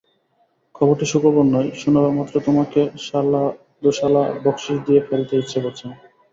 খবরটি 0.75 1.05
সুখবর 1.11 1.45
নয়– 1.47 1.71
শোনবামাত্র 1.75 2.35
তোমাকে 2.47 2.81
শাল-দোশালা 3.05 4.23
বকশিশ 4.43 4.77
দিয়ে 4.85 5.01
ফেলতে 5.07 5.33
ইচ্ছে 5.37 5.59
করছে 5.63 5.83
না। 5.89 5.95